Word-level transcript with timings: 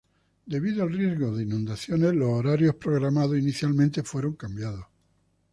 Debido 0.47 0.81
al 0.81 0.93
riesgo 0.93 1.31
de 1.35 1.43
inundaciones, 1.43 2.15
los 2.15 2.29
horarios 2.29 2.73
programados 2.73 3.37
inicialmente 3.37 4.01
fueron 4.01 4.33
cambiados. 4.33 4.87